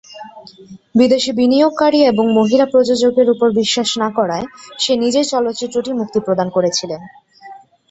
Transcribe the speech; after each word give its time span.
বিদেশি 0.95 1.31
বিনিয়োগকারী 1.39 1.99
এবং 2.03 2.25
মহিলা 2.39 2.65
প্রযোজকের 2.65 3.27
ওপর 3.29 3.47
বিশ্বাস 3.59 3.89
না 3.97 4.09
করায় 4.17 4.45
সে 4.79 4.93
নিজেই 5.03 5.27
চলচ্চিত্রটি 5.31 5.91
মুক্তি 5.93 6.19
প্রদান 6.25 6.47
করেছিলেন। 6.49 7.01